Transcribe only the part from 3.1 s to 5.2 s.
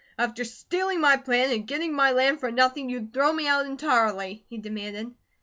throw me out entirely?" he demanded.